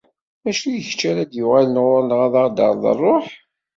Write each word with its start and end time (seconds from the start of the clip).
Mačči 0.43 0.69
d 0.75 0.77
kečč 0.85 1.01
ara 1.09 1.23
d-yuɣalen 1.23 1.81
ɣur-neɣ, 1.85 2.21
a 2.23 2.27
aɣ-d-terreḍ 2.43 2.83
ṛṛuḥ? 2.97 3.27